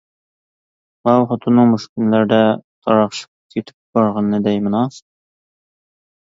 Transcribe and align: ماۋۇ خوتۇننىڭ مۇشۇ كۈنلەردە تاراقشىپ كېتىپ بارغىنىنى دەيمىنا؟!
ماۋۇ 1.09 1.27
خوتۇننىڭ 1.31 1.69
مۇشۇ 1.73 1.91
كۈنلەردە 1.91 2.41
تاراقشىپ 2.87 3.37
كېتىپ 3.57 3.79
بارغىنىنى 4.01 4.43
دەيمىنا؟! 4.51 4.85